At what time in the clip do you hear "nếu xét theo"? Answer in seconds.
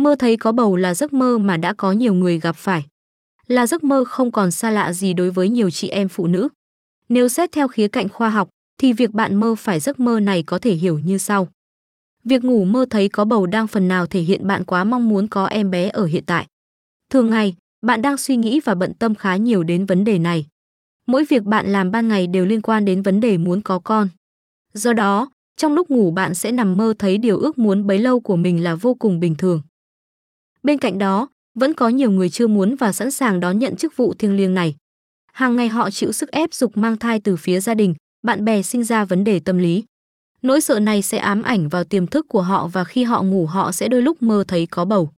7.08-7.68